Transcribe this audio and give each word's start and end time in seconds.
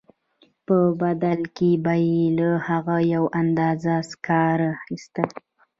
په 0.65 0.77
بدل 1.01 1.39
کې 1.55 1.69
به 1.83 1.93
یې 2.07 2.23
له 2.37 2.49
هغه 2.67 2.95
یوه 3.13 3.29
اندازه 3.41 3.95
سکاره 4.09 4.67
اخیستل 4.77 5.29